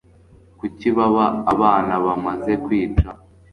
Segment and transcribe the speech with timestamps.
[0.59, 3.09] kuki baba abana bamaze kwica